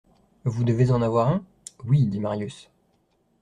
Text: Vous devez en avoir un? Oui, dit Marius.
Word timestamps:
Vous 0.45 0.63
devez 0.63 0.89
en 0.89 1.03
avoir 1.03 1.27
un? 1.27 1.45
Oui, 1.85 2.07
dit 2.07 2.19
Marius. 2.19 2.71